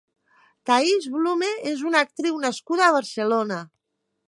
Thaïs 0.69 1.05
Blume 1.17 1.51
és 1.73 1.85
una 1.91 2.01
actriu 2.07 2.41
nascuda 2.47 2.87
a 2.89 2.99
Barcelona. 2.99 3.61